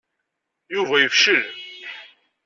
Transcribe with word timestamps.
Yuba 0.73 0.95
yefcel. 0.99 1.45